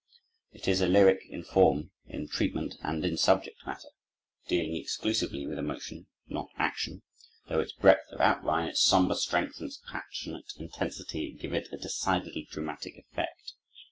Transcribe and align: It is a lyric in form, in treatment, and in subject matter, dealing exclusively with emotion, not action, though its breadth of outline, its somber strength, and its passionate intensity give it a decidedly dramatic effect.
It 0.51 0.67
is 0.67 0.81
a 0.81 0.87
lyric 0.87 1.21
in 1.29 1.43
form, 1.43 1.91
in 2.07 2.27
treatment, 2.27 2.73
and 2.81 3.05
in 3.05 3.17
subject 3.17 3.63
matter, 3.67 3.89
dealing 4.47 4.75
exclusively 4.75 5.45
with 5.45 5.59
emotion, 5.59 6.07
not 6.27 6.49
action, 6.57 7.03
though 7.47 7.59
its 7.59 7.73
breadth 7.73 8.09
of 8.09 8.19
outline, 8.19 8.67
its 8.67 8.81
somber 8.81 9.13
strength, 9.13 9.59
and 9.59 9.67
its 9.67 9.79
passionate 9.91 10.53
intensity 10.57 11.37
give 11.39 11.53
it 11.53 11.67
a 11.71 11.77
decidedly 11.77 12.47
dramatic 12.49 12.95
effect. 12.97 13.53